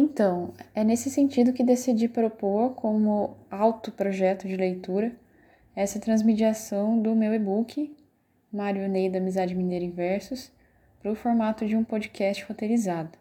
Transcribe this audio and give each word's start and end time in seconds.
Então, 0.00 0.52
é 0.76 0.84
nesse 0.84 1.10
sentido 1.10 1.52
que 1.52 1.64
decidi 1.64 2.08
propor 2.08 2.76
como 2.76 3.36
alto 3.50 3.90
projeto 3.90 4.46
de 4.46 4.54
leitura 4.54 5.10
essa 5.74 5.98
transmediação 5.98 7.02
do 7.02 7.16
meu 7.16 7.34
e-book, 7.34 7.96
Mário 8.52 8.88
Ney 8.88 9.10
da 9.10 9.18
Amizade 9.18 9.56
Mineira 9.56 9.84
em 9.84 9.90
Versos, 9.90 10.52
para 11.00 11.10
o 11.10 11.16
formato 11.16 11.66
de 11.66 11.74
um 11.74 11.82
podcast 11.82 12.44
roteirizado. 12.44 13.18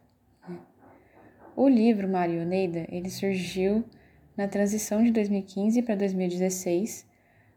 O 1.55 1.68
livro 1.68 2.08
Mário 2.08 2.45
Neida, 2.45 2.86
ele 2.91 3.09
surgiu 3.09 3.84
na 4.38 4.48
transição 4.48 5.04
de 5.04 5.09
2015 5.09 5.82
para 5.82 5.96
2016, 5.96 7.07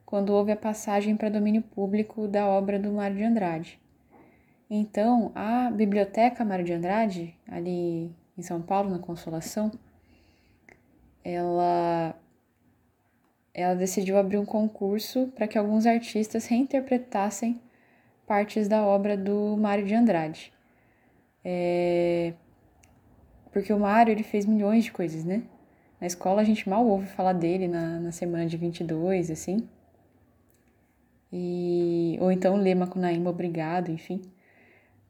quando 0.06 0.30
houve 0.30 0.52
a 0.52 0.56
passagem 0.56 1.14
para 1.14 1.28
domínio 1.28 1.60
público 1.60 2.26
da 2.26 2.46
obra 2.48 2.78
do 2.78 2.90
Mário 2.90 3.18
de 3.18 3.24
Andrade. 3.24 3.78
Então, 4.70 5.30
a 5.34 5.70
Biblioteca 5.70 6.42
Mário 6.42 6.64
de 6.64 6.72
Andrade, 6.72 7.34
ali 7.46 8.18
em 8.36 8.42
São 8.42 8.60
Paulo, 8.60 8.90
na 8.90 8.98
Consolação, 8.98 9.70
ela, 11.24 12.14
ela 13.52 13.74
decidiu 13.74 14.18
abrir 14.18 14.38
um 14.38 14.46
concurso 14.46 15.28
para 15.34 15.46
que 15.46 15.58
alguns 15.58 15.86
artistas 15.86 16.46
reinterpretassem 16.46 17.60
partes 18.26 18.68
da 18.68 18.84
obra 18.84 19.16
do 19.16 19.56
Mário 19.56 19.84
de 19.84 19.94
Andrade. 19.94 20.52
É, 21.44 22.32
porque 23.52 23.72
o 23.72 23.78
Mário 23.78 24.12
ele 24.12 24.22
fez 24.22 24.46
milhões 24.46 24.84
de 24.84 24.92
coisas, 24.92 25.24
né? 25.24 25.42
Na 26.00 26.06
escola 26.06 26.40
a 26.40 26.44
gente 26.44 26.68
mal 26.68 26.86
ouve 26.86 27.06
falar 27.06 27.32
dele 27.32 27.68
na, 27.68 28.00
na 28.00 28.12
semana 28.12 28.46
de 28.46 28.56
22, 28.56 29.30
assim. 29.30 29.68
E, 31.32 32.16
ou 32.20 32.32
então 32.32 32.56
lê 32.56 32.74
Macunaíma 32.74 33.30
Obrigado, 33.30 33.90
enfim. 33.90 34.22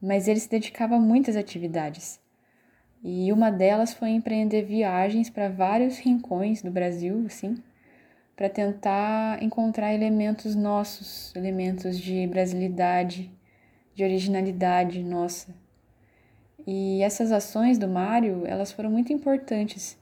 Mas 0.01 0.27
ele 0.27 0.41
se 0.41 0.49
dedicava 0.49 0.97
a 0.97 1.01
muitas 1.01 1.37
atividades. 1.37 2.19
E 3.03 3.33
uma 3.33 3.51
delas 3.51 3.95
foi 3.95 4.11
empreender 4.11 4.63
viagens 4.63 5.31
para 5.31 5.49
vários 5.49 5.99
rincões 5.99 6.63
do 6.63 6.71
Brasil, 6.71 7.25
assim, 7.27 7.57
para 8.37 8.49
tentar 8.49 9.43
encontrar 9.43 9.95
elementos 9.95 10.55
nossos, 10.55 11.35
elementos 11.35 11.99
de 11.99 12.27
brasilidade, 12.27 13.31
de 13.95 14.05
originalidade 14.05 15.03
nossa. 15.03 15.55
E 16.67 17.03
essas 17.03 17.33
ações 17.33 17.79
do 17.79 17.89
Mário, 17.89 18.43
elas 18.47 18.71
foram 18.71 18.91
muito 18.91 19.13
importantes, 19.15 19.99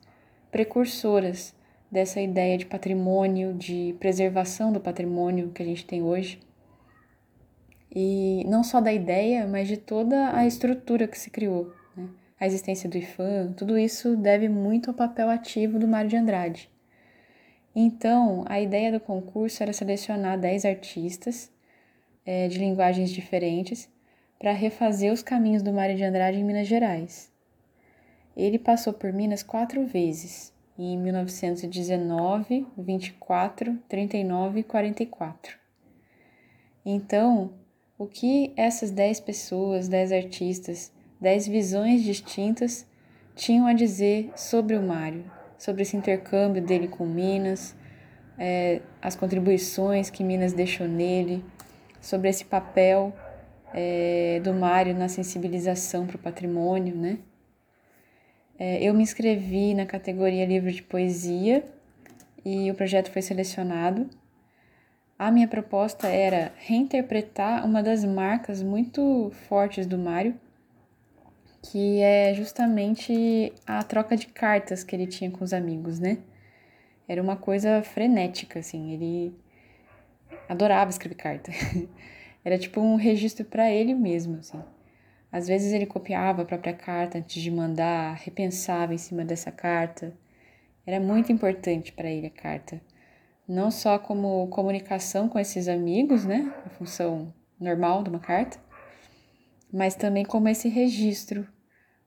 precursoras 0.51 1.55
dessa 1.91 2.21
ideia 2.21 2.59
de 2.59 2.67
patrimônio, 2.67 3.55
de 3.55 3.95
preservação 4.01 4.73
do 4.73 4.81
patrimônio 4.81 5.51
que 5.51 5.63
a 5.63 5.67
gente 5.67 5.87
tem 5.87 6.03
hoje. 6.03 6.41
E 7.95 8.45
não 8.49 8.65
só 8.65 8.81
da 8.81 8.93
ideia, 8.93 9.47
mas 9.47 9.69
de 9.69 9.77
toda 9.77 10.37
a 10.37 10.45
estrutura 10.47 11.07
que 11.07 11.19
se 11.19 11.31
criou 11.31 11.73
a 12.41 12.47
existência 12.47 12.89
do 12.89 12.97
IFAM, 12.97 13.53
tudo 13.53 13.79
isso 13.79 14.17
deve 14.17 14.49
muito 14.49 14.91
ao 14.91 14.95
papel 14.95 15.29
ativo 15.29 15.79
do 15.79 15.89
Mário 15.89 16.11
de 16.11 16.17
Andrade. 16.17 16.71
Então, 17.75 18.45
a 18.49 18.61
ideia 18.61 18.93
do 18.93 19.01
concurso 19.01 19.63
era 19.63 19.73
selecionar 19.73 20.39
10 20.39 20.65
artistas 20.65 21.51
é, 22.25 22.49
de 22.49 22.59
linguagens 22.59 23.11
diferentes 23.11 23.89
para 24.39 24.53
refazer 24.53 25.13
os 25.13 25.23
caminhos 25.23 25.63
do 25.63 25.73
Mário 25.73 25.97
de 25.97 26.05
Andrade 26.05 26.39
em 26.39 26.45
Minas 26.45 26.69
Gerais. 26.69 27.31
Ele 28.37 28.59
passou 28.59 28.93
por 28.93 29.13
Minas 29.13 29.43
quatro 29.43 29.85
vezes, 29.85 30.53
em 30.79 30.97
1919, 30.97 32.67
24, 32.77 33.77
39 33.89 34.61
e 34.61 34.63
44. 34.63 35.59
Então, 36.87 37.53
o 37.99 38.07
que 38.07 38.53
essas 38.57 38.93
10 38.93 39.21
pessoas, 39.21 39.89
10 39.89 40.13
artistas, 40.13 40.93
dez 41.21 41.47
visões 41.47 42.03
distintas 42.03 42.87
tinham 43.35 43.67
a 43.67 43.73
dizer 43.73 44.31
sobre 44.37 44.77
o 44.77 44.83
Mário, 44.83 45.25
sobre 45.57 45.83
esse 45.83 45.97
intercâmbio 45.97 46.63
dele 46.63 46.89
com 46.89 47.07
Minas, 47.07 47.77
é, 48.39 48.81
as 49.03 49.17
contribuições 49.17 50.11
que 50.11 50.23
Minas 50.23 50.53
deixou 50.53 50.87
nele, 50.87 51.45
sobre 52.01 52.29
esse 52.29 52.45
papel 52.45 53.13
é, 53.75 54.41
do 54.43 54.55
Mário 54.55 54.95
na 54.95 55.09
sensibilização 55.09 56.07
para 56.07 56.17
o 56.17 56.19
patrimônio, 56.19 56.95
né? 56.95 57.19
É, 58.59 58.83
eu 58.83 58.93
me 58.93 59.03
inscrevi 59.03 59.73
na 59.75 59.87
categoria 59.87 60.45
livro 60.45 60.71
de 60.71 60.83
poesia 60.83 61.65
e 62.45 62.71
o 62.71 62.75
projeto 62.75 63.11
foi 63.11 63.23
selecionado. 63.23 64.09
A 65.17 65.31
minha 65.31 65.47
proposta 65.47 66.09
era 66.09 66.53
reinterpretar 66.57 67.65
uma 67.65 67.83
das 67.83 68.05
marcas 68.05 68.63
muito 68.63 69.31
fortes 69.49 69.87
do 69.87 69.99
Mário, 69.99 70.35
que 71.63 72.01
é 72.01 72.35
justamente 72.35 73.53
a 73.67 73.83
troca 73.83 74.17
de 74.17 74.27
cartas 74.27 74.85
que 74.85 74.95
ele 74.95 75.07
tinha 75.07 75.31
com 75.31 75.45
os 75.45 75.53
amigos, 75.53 75.99
né? 75.99 76.19
Era 77.07 77.23
uma 77.23 77.37
coisa 77.37 77.83
frenética, 77.83 78.59
assim, 78.59 78.93
ele 78.93 79.35
adorava 80.49 80.91
escrever 80.91 81.15
carta. 81.15 81.53
Era 82.45 82.59
tipo 82.59 82.81
um 82.81 82.97
registro 82.97 83.45
para 83.45 83.71
ele 83.71 83.95
mesmo, 83.95 84.39
assim. 84.39 84.63
Às 85.31 85.47
vezes 85.47 85.73
ele 85.73 85.85
copiava 85.85 86.43
a 86.43 86.45
própria 86.45 86.73
carta 86.73 87.19
antes 87.19 87.43
de 87.43 87.51
mandar, 87.51 88.15
repensava 88.17 88.95
em 88.95 88.99
cima 88.99 89.25
dessa 89.25 89.53
carta. 89.53 90.17
Era 90.87 90.99
muito 91.01 91.31
importante 91.31 91.93
para 91.93 92.09
ele 92.09 92.27
a 92.27 92.31
carta. 92.31 92.81
Não 93.47 93.71
só 93.71 93.99
como 93.99 94.47
comunicação 94.49 95.29
com 95.29 95.39
esses 95.39 95.69
amigos, 95.69 96.25
né? 96.25 96.53
A 96.65 96.71
função 96.71 97.33
normal 97.61 98.03
de 98.03 98.11
uma 98.11 98.19
carta, 98.19 98.59
mas 99.73 99.95
também 99.95 100.25
como 100.25 100.49
esse 100.49 100.69
registro, 100.69 101.47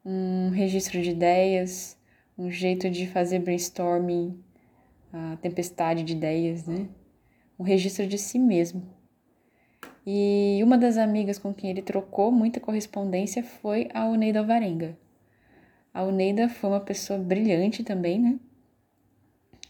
um 0.03 0.49
registro 0.49 1.01
de 1.01 1.11
ideias, 1.11 1.97
um 2.37 2.49
jeito 2.49 2.89
de 2.89 3.07
fazer 3.07 3.39
brainstorming, 3.39 4.43
a 5.13 5.37
tempestade 5.37 6.03
de 6.03 6.13
ideias, 6.13 6.65
né? 6.65 6.87
Um 7.59 7.63
registro 7.63 8.07
de 8.07 8.17
si 8.17 8.39
mesmo. 8.39 8.83
E 10.05 10.59
uma 10.63 10.77
das 10.77 10.97
amigas 10.97 11.37
com 11.37 11.53
quem 11.53 11.69
ele 11.69 11.81
trocou 11.81 12.31
muita 12.31 12.59
correspondência 12.59 13.43
foi 13.43 13.87
a 13.93 14.05
Uneida 14.05 14.39
Alvarenga. 14.39 14.97
A 15.93 16.03
Uneida 16.03 16.49
foi 16.49 16.69
uma 16.69 16.79
pessoa 16.79 17.19
brilhante 17.19 17.83
também, 17.83 18.19
né? 18.19 18.39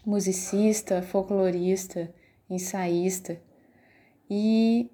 Musicista, 0.06 1.02
folclorista, 1.02 2.14
ensaísta. 2.48 3.40
E 4.30 4.90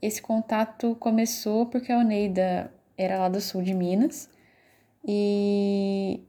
esse 0.00 0.20
contato 0.20 0.94
começou 0.96 1.66
porque 1.66 1.92
a 1.92 1.98
Oneida 1.98 2.72
era 2.96 3.18
lá 3.18 3.28
do 3.28 3.40
sul 3.40 3.62
de 3.62 3.74
Minas 3.74 4.30
e 5.06 6.20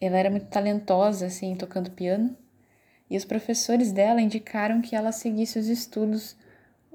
ela 0.00 0.18
era 0.18 0.30
muito 0.30 0.46
talentosa 0.46 1.26
assim 1.26 1.54
tocando 1.54 1.90
piano. 1.90 2.36
E 3.10 3.16
os 3.16 3.24
professores 3.24 3.92
dela 3.92 4.20
indicaram 4.20 4.80
que 4.80 4.96
ela 4.96 5.12
seguisse 5.12 5.58
os 5.58 5.68
estudos 5.68 6.36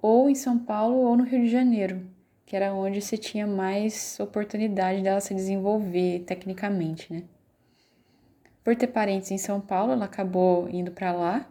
ou 0.02 0.30
em 0.30 0.36
São 0.36 0.58
Paulo 0.58 0.98
ou 0.98 1.16
no 1.16 1.24
Rio 1.24 1.44
de 1.44 1.50
Janeiro, 1.50 2.08
que 2.46 2.56
era 2.56 2.74
onde 2.74 3.02
se 3.02 3.18
tinha 3.18 3.46
mais 3.46 4.20
oportunidade 4.20 5.02
dela 5.04 5.20
se 5.20 5.34
desenvolver 5.34 6.24
tecnicamente, 6.26 7.14
né? 7.14 7.24
Por 8.64 8.76
ter 8.76 8.88
parentes 8.88 9.32
em 9.32 9.38
São 9.38 9.62
Paulo, 9.62 9.94
ela 9.94 10.06
acabou 10.06 10.68
indo 10.70 10.92
para 10.92 11.14
lá 11.14 11.48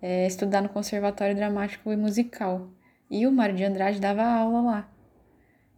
é, 0.00 0.26
estudar 0.26 0.62
no 0.62 0.68
Conservatório 0.68 1.34
Dramático 1.34 1.92
e 1.92 1.96
Musical, 1.96 2.68
e 3.10 3.26
o 3.26 3.32
Mário 3.32 3.54
de 3.54 3.64
Andrade 3.64 4.00
dava 4.00 4.22
aula 4.22 4.60
lá. 4.60 4.92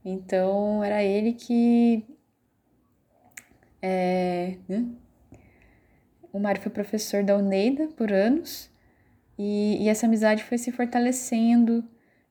Então 0.04 0.82
era 0.82 1.02
ele 1.02 1.32
que. 1.32 2.04
É, 3.82 4.56
né? 4.68 4.86
O 6.32 6.38
Mário 6.38 6.60
foi 6.60 6.70
professor 6.70 7.24
da 7.24 7.36
Uneida 7.36 7.88
por 7.88 8.12
anos 8.12 8.70
e, 9.38 9.82
e 9.82 9.88
essa 9.88 10.06
amizade 10.06 10.44
foi 10.44 10.58
se 10.58 10.70
fortalecendo. 10.72 11.84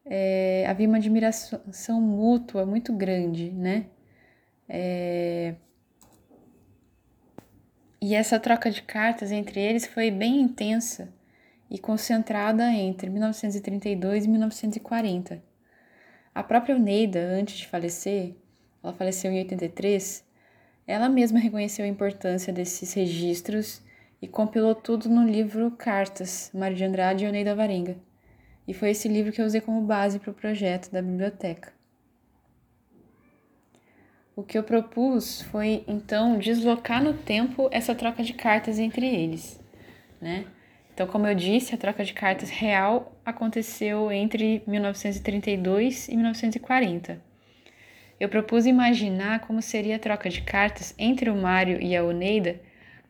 É, 0.06 0.66
havia 0.68 0.88
uma 0.88 0.98
admiração 0.98 2.02
mútua 2.02 2.66
muito 2.66 2.94
grande, 2.94 3.52
né? 3.52 3.86
É, 4.68 5.56
e 8.02 8.16
essa 8.16 8.40
troca 8.40 8.72
de 8.72 8.82
cartas 8.82 9.32
entre 9.32 9.60
eles 9.60 9.86
foi 9.86 10.10
bem 10.10 10.40
intensa 10.40 11.14
e 11.70 11.78
concentrada 11.78 12.72
entre 12.72 13.10
1932 13.10 14.26
e 14.26 14.28
1940. 14.28 15.44
A 16.34 16.44
própria 16.44 16.78
Neida, 16.78 17.20
antes 17.20 17.58
de 17.58 17.68
falecer, 17.68 18.36
ela 18.84 18.94
faleceu 18.94 19.32
em 19.32 19.40
83, 19.40 20.26
ela 20.88 21.08
mesma 21.10 21.38
reconheceu 21.38 21.86
a 21.86 21.88
importância 21.88 22.52
desses 22.52 22.94
registros 22.94 23.82
e 24.22 24.28
compilou 24.28 24.74
tudo 24.74 25.10
no 25.10 25.24
livro 25.24 25.72
Cartas, 25.72 26.50
Mário 26.54 26.76
de 26.76 26.84
Andrade 26.84 27.26
e 27.26 27.28
Oneida 27.28 27.56
Varenga. 27.56 27.98
E 28.68 28.74
foi 28.74 28.92
esse 28.92 29.08
livro 29.08 29.32
que 29.32 29.42
eu 29.42 29.46
usei 29.46 29.62
como 29.62 29.82
base 29.82 30.20
para 30.20 30.32
o 30.32 30.34
projeto 30.34 30.92
da 30.92 31.02
biblioteca. 31.02 31.74
O 34.36 34.44
que 34.44 34.58
eu 34.58 34.64
propus 34.64 35.42
foi, 35.42 35.84
então, 35.88 36.38
deslocar 36.38 37.04
no 37.04 37.14
tempo 37.14 37.68
essa 37.72 37.94
troca 37.94 38.24
de 38.24 38.34
cartas 38.34 38.80
entre 38.80 39.06
eles, 39.06 39.60
né? 40.22 40.46
Então, 41.00 41.08
como 41.08 41.26
eu 41.26 41.34
disse, 41.34 41.74
a 41.74 41.78
troca 41.78 42.04
de 42.04 42.12
cartas 42.12 42.50
real 42.50 43.18
aconteceu 43.24 44.12
entre 44.12 44.62
1932 44.68 46.10
e 46.10 46.14
1940. 46.14 47.22
eu 48.20 48.28
propus 48.28 48.66
imaginar 48.66 49.40
como 49.40 49.62
seria 49.62 49.96
a 49.96 50.00
troca 50.00 50.30
de 50.30 50.42
cartas 50.42 50.94
entre 50.98 51.30
o 51.30 51.36
Mário 51.38 51.82
e 51.82 51.96
a 51.96 52.04
Oneida 52.04 52.60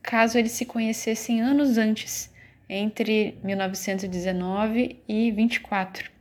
caso 0.04 0.38
eles 0.38 0.52
se 0.52 0.68
conhecessem 0.68 1.42
anos 1.42 1.80
antes, 1.80 2.32
entre 2.70 3.40
1919 3.44 5.02
e 5.08 5.32
24. 5.32 6.12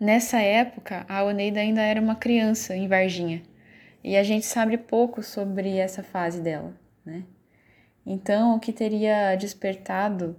Nessa 0.00 0.40
época, 0.40 1.06
a 1.08 1.22
Oneida 1.22 1.60
ainda 1.60 1.82
era 1.82 2.00
uma 2.00 2.16
criança 2.16 2.74
em 2.74 2.88
Varginha 2.88 3.44
e 4.02 4.16
a 4.16 4.24
gente 4.24 4.44
sabe 4.44 4.76
pouco 4.76 5.22
sobre 5.22 5.76
essa 5.76 6.02
fase 6.02 6.40
dela, 6.40 6.74
né? 7.06 7.22
Então, 8.12 8.56
o 8.56 8.58
que 8.58 8.72
teria 8.72 9.36
despertado 9.36 10.36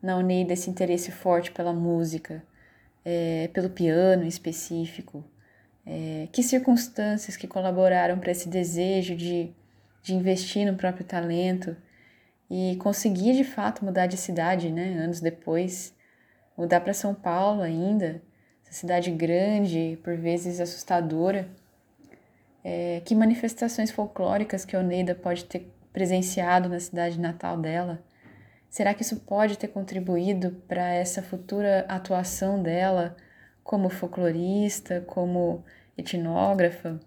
na 0.00 0.16
Oneida 0.16 0.52
esse 0.52 0.70
interesse 0.70 1.10
forte 1.10 1.50
pela 1.50 1.72
música, 1.72 2.44
é, 3.04 3.50
pelo 3.52 3.68
piano 3.68 4.22
em 4.22 4.28
específico? 4.28 5.24
É, 5.84 6.28
que 6.30 6.44
circunstâncias 6.44 7.36
que 7.36 7.48
colaboraram 7.48 8.20
para 8.20 8.30
esse 8.30 8.48
desejo 8.48 9.16
de, 9.16 9.52
de 10.00 10.14
investir 10.14 10.64
no 10.64 10.78
próprio 10.78 11.04
talento 11.04 11.76
e 12.48 12.76
conseguir 12.76 13.34
de 13.34 13.42
fato 13.42 13.84
mudar 13.84 14.06
de 14.06 14.16
cidade, 14.16 14.70
né? 14.70 14.96
Anos 15.02 15.18
depois, 15.18 15.92
mudar 16.56 16.82
para 16.82 16.94
São 16.94 17.12
Paulo 17.12 17.62
ainda, 17.62 18.22
essa 18.64 18.74
cidade 18.74 19.10
grande, 19.10 19.98
por 20.04 20.16
vezes 20.16 20.60
assustadora. 20.60 21.48
É, 22.62 23.02
que 23.04 23.12
manifestações 23.16 23.90
folclóricas 23.90 24.64
que 24.64 24.76
a 24.76 24.78
Oneida 24.78 25.16
pode 25.16 25.44
ter 25.46 25.68
presenciado 25.98 26.68
na 26.68 26.78
cidade 26.78 27.18
natal 27.18 27.58
dela? 27.58 28.00
Será 28.70 28.94
que 28.94 29.02
isso 29.02 29.16
pode 29.16 29.58
ter 29.58 29.66
contribuído 29.66 30.52
para 30.68 30.94
essa 30.94 31.20
futura 31.20 31.84
atuação 31.88 32.62
dela 32.62 33.16
como 33.64 33.90
folclorista, 33.90 35.00
como 35.08 35.64
etnógrafa? 35.96 37.00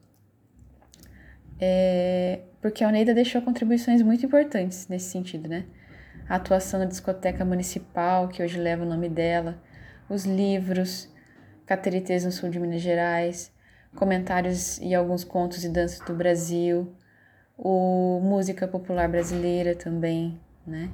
É, 1.57 2.41
porque 2.61 2.83
a 2.83 2.89
Oneida 2.89 3.13
deixou 3.13 3.41
contribuições 3.41 4.01
muito 4.01 4.25
importantes 4.25 4.89
nesse 4.89 5.09
sentido, 5.09 5.47
né? 5.47 5.63
A 6.27 6.35
atuação 6.35 6.77
na 6.81 6.85
discoteca 6.85 7.45
municipal, 7.45 8.27
que 8.27 8.43
hoje 8.43 8.59
leva 8.59 8.83
o 8.83 8.89
nome 8.89 9.07
dela, 9.07 9.57
os 10.09 10.25
livros, 10.25 11.09
Cateritês 11.65 12.25
no 12.25 12.31
sul 12.33 12.49
de 12.49 12.59
Minas 12.59 12.81
Gerais, 12.81 13.53
comentários 13.95 14.79
e 14.79 14.93
alguns 14.93 15.23
contos 15.23 15.63
e 15.63 15.69
danças 15.69 16.05
do 16.05 16.13
Brasil, 16.13 16.93
o 17.63 18.19
música 18.19 18.67
popular 18.67 19.07
brasileira 19.07 19.75
também, 19.75 20.41
né? 20.65 20.91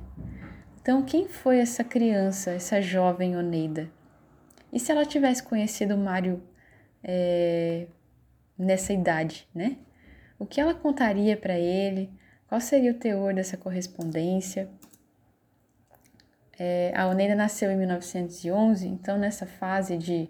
Então, 0.81 1.01
quem 1.01 1.25
foi 1.25 1.59
essa 1.59 1.81
criança, 1.81 2.51
essa 2.51 2.81
jovem 2.81 3.37
Oneida? 3.37 3.89
E 4.71 4.77
se 4.77 4.91
ela 4.91 5.05
tivesse 5.05 5.41
conhecido 5.43 5.97
Mário 5.97 6.43
é, 7.01 7.87
nessa 8.59 8.91
idade, 8.91 9.47
né? 9.55 9.77
O 10.37 10.45
que 10.45 10.59
ela 10.59 10.73
contaria 10.73 11.37
para 11.37 11.57
ele? 11.57 12.11
Qual 12.49 12.59
seria 12.59 12.91
o 12.91 12.95
teor 12.95 13.33
dessa 13.33 13.55
correspondência? 13.55 14.69
É, 16.59 16.91
a 16.93 17.07
Oneida 17.07 17.33
nasceu 17.33 17.71
em 17.71 17.77
1911, 17.77 18.87
então 18.87 19.17
nessa 19.17 19.45
fase 19.45 19.97
de 19.97 20.29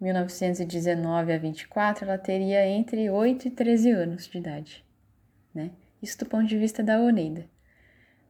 1919 0.00 1.32
a 1.32 1.38
24, 1.38 2.04
ela 2.04 2.18
teria 2.18 2.66
entre 2.66 3.08
8 3.08 3.46
e 3.46 3.50
13 3.52 3.90
anos 3.92 4.26
de 4.26 4.38
idade, 4.38 4.84
né? 5.54 5.70
Isso 6.02 6.18
do 6.18 6.26
ponto 6.26 6.46
de 6.46 6.58
vista 6.58 6.82
da 6.82 7.00
Oneida. 7.00 7.46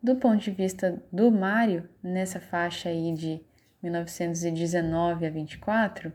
Do 0.03 0.17
ponto 0.17 0.39
de 0.39 0.51
vista 0.51 1.03
do 1.13 1.31
Mário, 1.31 1.89
nessa 2.03 2.41
faixa 2.41 2.89
aí 2.89 3.13
de 3.15 3.41
1919 3.83 5.27
a 5.27 5.31
24, 5.31 6.13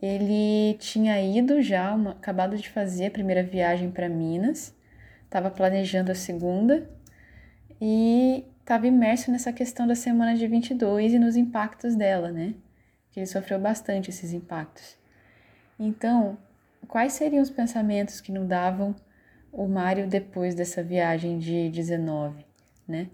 ele 0.00 0.74
tinha 0.78 1.20
ido 1.20 1.60
já, 1.62 1.94
uma, 1.94 2.12
acabado 2.12 2.56
de 2.56 2.68
fazer 2.68 3.06
a 3.06 3.10
primeira 3.10 3.42
viagem 3.42 3.90
para 3.90 4.08
Minas, 4.08 4.74
estava 5.24 5.50
planejando 5.50 6.12
a 6.12 6.14
segunda 6.14 6.88
e 7.80 8.44
estava 8.60 8.86
imerso 8.86 9.30
nessa 9.30 9.52
questão 9.52 9.86
da 9.86 9.94
semana 9.94 10.36
de 10.36 10.46
22 10.46 11.14
e 11.14 11.18
nos 11.18 11.36
impactos 11.36 11.96
dela, 11.96 12.30
né? 12.30 12.54
que 13.12 13.20
ele 13.20 13.26
sofreu 13.26 13.60
bastante 13.60 14.10
esses 14.10 14.32
impactos. 14.32 14.96
Então, 15.78 16.36
quais 16.88 17.12
seriam 17.12 17.42
os 17.42 17.50
pensamentos 17.50 18.20
que 18.20 18.32
não 18.32 18.46
davam 18.46 18.96
o 19.52 19.68
Mário 19.68 20.08
depois 20.08 20.54
dessa 20.54 20.82
viagem 20.82 21.38
de 21.38 21.68
19, 21.68 22.44
né? 22.88 23.08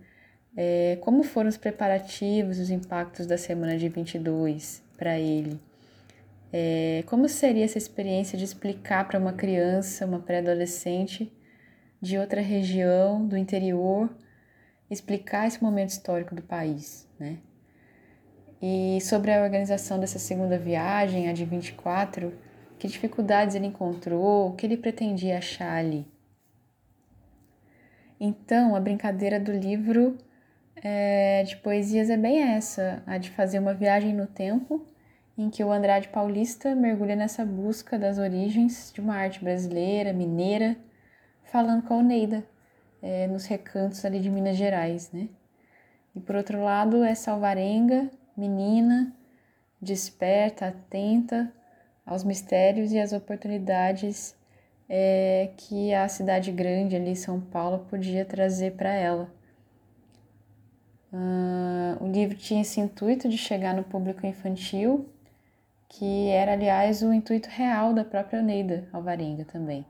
É, 0.56 0.96
como 1.00 1.22
foram 1.22 1.48
os 1.48 1.56
preparativos, 1.56 2.58
os 2.58 2.70
impactos 2.70 3.26
da 3.26 3.36
semana 3.36 3.76
de 3.76 3.88
22 3.88 4.82
para 4.96 5.18
ele? 5.18 5.60
É, 6.52 7.04
como 7.06 7.28
seria 7.28 7.64
essa 7.64 7.76
experiência 7.76 8.38
de 8.38 8.44
explicar 8.44 9.06
para 9.06 9.18
uma 9.18 9.32
criança, 9.32 10.06
uma 10.06 10.20
pré-adolescente 10.20 11.30
de 12.00 12.16
outra 12.18 12.40
região, 12.40 13.26
do 13.26 13.36
interior, 13.36 14.08
explicar 14.90 15.46
esse 15.46 15.62
momento 15.62 15.90
histórico 15.90 16.34
do 16.34 16.42
país, 16.42 17.06
né? 17.18 17.38
E 18.60 18.98
sobre 19.00 19.32
a 19.32 19.42
organização 19.42 20.00
dessa 20.00 20.18
segunda 20.18 20.58
viagem, 20.58 21.28
a 21.28 21.32
de 21.32 21.44
24, 21.44 22.32
que 22.78 22.88
dificuldades 22.88 23.54
ele 23.54 23.66
encontrou, 23.66 24.48
o 24.48 24.52
que 24.54 24.66
ele 24.66 24.76
pretendia 24.76 25.38
achar 25.38 25.76
ali. 25.76 26.06
Então, 28.20 28.74
a 28.74 28.80
brincadeira 28.80 29.38
do 29.38 29.52
livro 29.52 30.18
é, 30.76 31.42
de 31.44 31.56
poesias 31.56 32.10
é 32.10 32.16
bem 32.16 32.40
essa, 32.40 33.02
a 33.06 33.18
de 33.18 33.30
fazer 33.30 33.58
uma 33.58 33.74
viagem 33.74 34.12
no 34.12 34.26
tempo 34.26 34.84
em 35.36 35.48
que 35.48 35.62
o 35.62 35.70
Andrade 35.70 36.08
Paulista 36.08 36.74
mergulha 36.74 37.14
nessa 37.14 37.44
busca 37.44 37.96
das 37.96 38.18
origens 38.18 38.90
de 38.92 39.00
uma 39.00 39.14
arte 39.14 39.42
brasileira, 39.42 40.12
mineira, 40.12 40.76
falando 41.44 41.84
com 41.84 41.94
a 41.94 41.98
Oneida, 41.98 42.44
é, 43.00 43.28
nos 43.28 43.46
recantos 43.46 44.04
ali 44.04 44.18
de 44.18 44.28
Minas 44.28 44.56
Gerais, 44.56 45.12
né? 45.12 45.28
E 46.14 46.20
por 46.20 46.34
outro 46.34 46.60
lado, 46.60 47.04
é 47.04 47.14
Salvarenga, 47.14 48.10
menina, 48.36 49.14
desperta, 49.80 50.66
atenta 50.66 51.52
aos 52.04 52.24
mistérios 52.24 52.90
e 52.90 52.98
às 52.98 53.12
oportunidades 53.12 54.34
é, 54.88 55.50
que 55.56 55.92
a 55.92 56.08
cidade 56.08 56.50
grande 56.50 56.96
ali, 56.96 57.14
São 57.14 57.40
Paulo, 57.40 57.86
podia 57.90 58.24
trazer 58.24 58.72
para 58.72 58.92
ela. 58.92 59.30
Uh, 61.12 62.04
o 62.04 62.06
livro 62.06 62.36
tinha 62.36 62.62
esse 62.62 62.80
intuito 62.80 63.28
de 63.28 63.38
chegar 63.38 63.74
no 63.74 63.84
público 63.84 64.26
infantil, 64.26 65.08
que 65.88 66.28
era, 66.28 66.52
aliás, 66.52 67.02
o 67.02 67.12
intuito 67.12 67.48
real 67.48 67.94
da 67.94 68.04
própria 68.04 68.42
Neida 68.42 68.88
Alvarenga 68.92 69.44
também, 69.44 69.86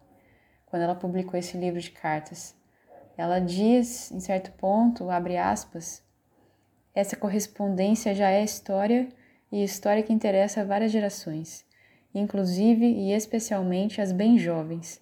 quando 0.66 0.82
ela 0.82 0.94
publicou 0.94 1.38
esse 1.38 1.56
livro 1.56 1.80
de 1.80 1.90
cartas. 1.90 2.54
Ela 3.16 3.40
diz, 3.40 4.12
em 4.12 4.20
certo 4.20 4.52
ponto, 4.52 5.10
abre 5.10 5.36
aspas, 5.36 6.05
essa 6.94 7.17
correspondência 7.17 8.14
já 8.14 8.31
é 8.31 8.44
história 8.44 9.08
e 9.50 9.62
história 9.62 10.02
que 10.02 10.12
interessa 10.12 10.60
a 10.60 10.64
várias 10.64 10.93
gerações, 10.93 11.64
inclusive 12.15 12.84
e 12.84 13.12
especialmente 13.12 14.00
as 14.00 14.12
bem 14.12 14.38
jovens, 14.38 15.00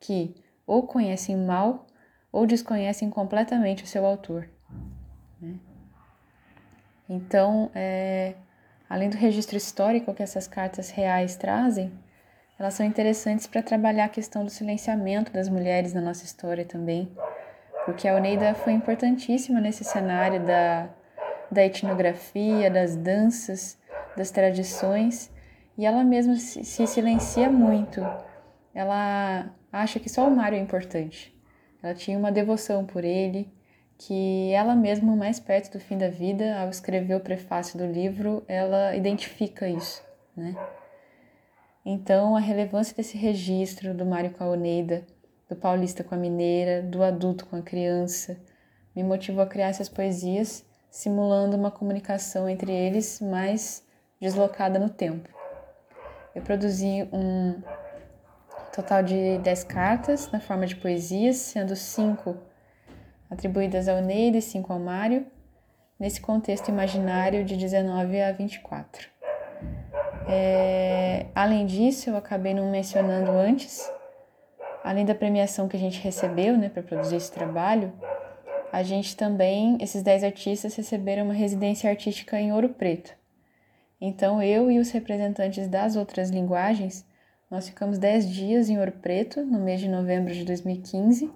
que 0.00 0.34
ou 0.66 0.86
conhecem 0.86 1.36
mal 1.36 1.86
ou 2.32 2.46
desconhecem 2.46 3.08
completamente 3.08 3.84
o 3.84 3.86
seu 3.86 4.04
autor. 4.04 4.48
Né? 5.40 5.54
Então, 7.08 7.70
é, 7.74 8.34
além 8.88 9.08
do 9.08 9.16
registro 9.16 9.56
histórico 9.56 10.12
que 10.12 10.22
essas 10.22 10.46
cartas 10.46 10.90
reais 10.90 11.36
trazem, 11.36 11.92
elas 12.58 12.74
são 12.74 12.84
interessantes 12.84 13.46
para 13.46 13.62
trabalhar 13.62 14.06
a 14.06 14.08
questão 14.08 14.44
do 14.44 14.50
silenciamento 14.50 15.32
das 15.32 15.48
mulheres 15.48 15.92
na 15.92 16.00
nossa 16.00 16.24
história 16.24 16.64
também, 16.64 17.10
porque 17.84 18.08
a 18.08 18.16
Oneida 18.16 18.54
foi 18.54 18.72
importantíssima 18.72 19.60
nesse 19.60 19.84
cenário 19.84 20.44
da 20.44 20.88
da 21.50 21.64
etnografia, 21.64 22.70
das 22.70 22.96
danças, 22.96 23.78
das 24.16 24.30
tradições, 24.30 25.30
e 25.76 25.84
ela 25.84 26.02
mesma 26.02 26.36
se, 26.36 26.86
silencia 26.86 27.50
muito. 27.50 28.00
Ela 28.74 29.50
acha 29.72 30.00
que 30.00 30.08
só 30.08 30.26
o 30.26 30.34
Mário 30.34 30.56
é 30.56 30.60
importante. 30.60 31.34
Ela 31.82 31.94
tinha 31.94 32.18
uma 32.18 32.32
devoção 32.32 32.84
por 32.84 33.04
ele, 33.04 33.52
que 33.98 34.50
ela 34.52 34.74
mesma, 34.74 35.14
mais 35.16 35.40
perto 35.40 35.72
do 35.72 35.80
fim 35.80 35.96
da 35.96 36.08
vida, 36.08 36.60
ao 36.60 36.68
escrever 36.68 37.14
o 37.14 37.20
prefácio 37.20 37.78
do 37.78 37.86
livro, 37.86 38.42
ela 38.46 38.94
identifica 38.94 39.68
isso, 39.68 40.02
né? 40.36 40.54
Então, 41.84 42.36
a 42.36 42.40
relevância 42.40 42.96
desse 42.96 43.16
registro 43.16 43.94
do 43.94 44.04
Mário 44.04 44.32
com 44.32 44.42
a 44.42 44.48
Oneida, 44.48 45.06
do 45.48 45.54
paulista 45.54 46.02
com 46.02 46.14
a 46.14 46.18
mineira, 46.18 46.82
do 46.82 47.02
adulto 47.02 47.46
com 47.46 47.56
a 47.56 47.62
criança, 47.62 48.36
me 48.94 49.04
motivou 49.04 49.42
a 49.42 49.46
criar 49.46 49.68
essas 49.68 49.88
poesias 49.88 50.66
simulando 50.90 51.56
uma 51.56 51.70
comunicação 51.70 52.48
entre 52.48 52.72
eles 52.72 53.20
mais 53.20 53.86
deslocada 54.20 54.78
no 54.78 54.88
tempo. 54.88 55.35
Eu 56.36 56.42
produzi 56.42 57.08
um 57.14 57.62
total 58.70 59.02
de 59.02 59.38
10 59.38 59.64
cartas 59.64 60.30
na 60.30 60.38
forma 60.38 60.66
de 60.66 60.76
poesias, 60.76 61.36
sendo 61.36 61.74
5 61.74 62.36
atribuídas 63.30 63.88
ao 63.88 64.02
Neide 64.02 64.36
e 64.36 64.42
5 64.42 64.70
ao 64.70 64.78
Mário, 64.78 65.26
nesse 65.98 66.20
contexto 66.20 66.68
imaginário 66.68 67.42
de 67.42 67.56
19 67.56 68.20
a 68.20 68.32
24. 68.32 69.08
É, 70.28 71.24
além 71.34 71.64
disso, 71.64 72.10
eu 72.10 72.18
acabei 72.18 72.52
não 72.52 72.70
mencionando 72.70 73.30
antes, 73.30 73.90
além 74.84 75.06
da 75.06 75.14
premiação 75.14 75.68
que 75.68 75.76
a 75.78 75.80
gente 75.80 75.98
recebeu 76.02 76.54
né, 76.58 76.68
para 76.68 76.82
produzir 76.82 77.16
esse 77.16 77.32
trabalho, 77.32 77.90
a 78.70 78.82
gente 78.82 79.16
também, 79.16 79.78
esses 79.80 80.02
10 80.02 80.22
artistas 80.22 80.76
receberam 80.76 81.24
uma 81.24 81.32
residência 81.32 81.88
artística 81.88 82.38
em 82.38 82.52
Ouro 82.52 82.68
Preto. 82.68 83.16
Então, 84.00 84.42
eu 84.42 84.70
e 84.70 84.78
os 84.78 84.90
representantes 84.90 85.68
das 85.68 85.96
outras 85.96 86.30
linguagens, 86.30 87.06
nós 87.50 87.68
ficamos 87.68 87.98
10 87.98 88.28
dias 88.28 88.68
em 88.68 88.78
Ouro 88.78 88.92
Preto, 88.92 89.44
no 89.44 89.58
mês 89.58 89.80
de 89.80 89.88
novembro 89.88 90.34
de 90.34 90.44
2015, 90.44 91.30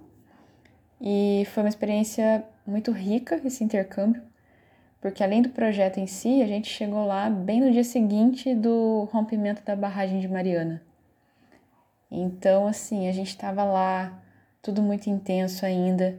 e 1.01 1.47
foi 1.53 1.63
uma 1.63 1.69
experiência 1.69 2.45
muito 2.67 2.93
rica 2.93 3.41
esse 3.45 3.65
intercâmbio, 3.65 4.23
porque 5.01 5.25
além 5.25 5.41
do 5.41 5.49
projeto 5.49 5.99
em 5.99 6.07
si, 6.07 6.43
a 6.43 6.47
gente 6.47 6.69
chegou 6.69 7.07
lá 7.07 7.31
bem 7.31 7.61
no 7.61 7.73
dia 7.73 7.85
seguinte 7.85 8.55
do 8.55 9.09
rompimento 9.11 9.63
da 9.65 9.75
barragem 9.75 10.21
de 10.21 10.29
Mariana. 10.29 10.83
Então, 12.11 12.67
assim, 12.67 13.09
a 13.09 13.13
gente 13.13 13.29
estava 13.29 13.65
lá, 13.65 14.23
tudo 14.61 14.83
muito 14.83 15.09
intenso 15.09 15.65
ainda, 15.65 16.19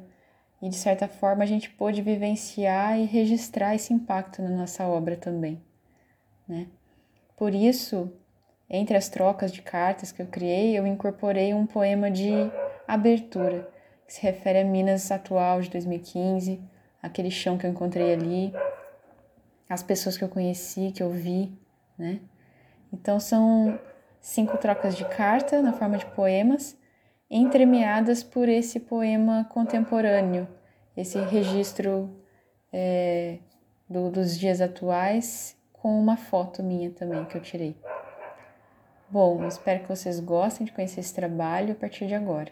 e 0.61 0.69
de 0.69 0.75
certa 0.75 1.07
forma 1.07 1.43
a 1.43 1.47
gente 1.47 1.69
pôde 1.69 2.01
vivenciar 2.01 2.97
e 2.97 3.05
registrar 3.05 3.75
esse 3.75 3.93
impacto 3.93 4.41
na 4.41 4.49
nossa 4.49 4.87
obra 4.87 5.15
também, 5.15 5.61
né? 6.51 6.67
Por 7.37 7.55
isso, 7.55 8.11
entre 8.69 8.97
as 8.97 9.07
trocas 9.07 9.53
de 9.53 9.61
cartas 9.61 10.11
que 10.11 10.21
eu 10.21 10.27
criei, 10.27 10.77
eu 10.77 10.85
incorporei 10.85 11.53
um 11.53 11.65
poema 11.65 12.11
de 12.11 12.29
abertura, 12.85 13.71
que 14.05 14.13
se 14.13 14.21
refere 14.21 14.59
a 14.59 14.65
Minas 14.65 15.09
atual 15.11 15.61
de 15.61 15.69
2015, 15.69 16.61
aquele 17.01 17.31
chão 17.31 17.57
que 17.57 17.65
eu 17.65 17.71
encontrei 17.71 18.13
ali, 18.13 18.53
as 19.69 19.81
pessoas 19.81 20.17
que 20.17 20.23
eu 20.25 20.27
conheci, 20.27 20.91
que 20.91 21.01
eu 21.01 21.09
vi, 21.09 21.57
né? 21.97 22.19
Então 22.91 23.17
são 23.17 23.79
cinco 24.19 24.57
trocas 24.57 24.97
de 24.97 25.05
carta 25.05 25.61
na 25.61 25.71
forma 25.71 25.97
de 25.97 26.05
poemas, 26.07 26.77
entremeadas 27.29 28.21
por 28.21 28.49
esse 28.49 28.77
poema 28.77 29.45
contemporâneo, 29.45 30.45
esse 30.97 31.17
registro 31.17 32.13
é, 32.73 33.39
do, 33.89 34.11
dos 34.11 34.37
dias 34.37 34.59
atuais 34.59 35.57
com 35.81 35.99
uma 35.99 36.15
foto 36.15 36.61
minha 36.61 36.91
também 36.91 37.25
que 37.25 37.35
eu 37.35 37.41
tirei. 37.41 37.75
Bom, 39.09 39.45
espero 39.47 39.81
que 39.81 39.89
vocês 39.89 40.19
gostem 40.19 40.65
de 40.65 40.71
conhecer 40.71 40.99
esse 40.99 41.13
trabalho 41.13 41.73
a 41.73 41.75
partir 41.75 42.07
de 42.07 42.13
agora. 42.13 42.51